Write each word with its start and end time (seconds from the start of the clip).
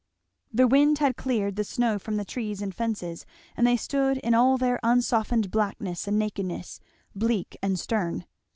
The 0.51 0.67
wind 0.67 0.97
had 0.97 1.15
cleared 1.15 1.57
the 1.57 1.63
snow 1.63 1.99
from 1.99 2.17
the 2.17 2.25
trees 2.25 2.59
and 2.59 2.73
fences, 2.73 3.23
and 3.55 3.67
they 3.67 3.77
stood 3.77 4.17
in 4.17 4.33
all 4.33 4.57
their 4.57 4.79
unsoftened 4.81 5.51
blackness 5.51 6.07
and 6.07 6.17
nakedness, 6.17 6.79
bleak 7.15 7.55
and 7.61 7.79
stern. 7.79 8.25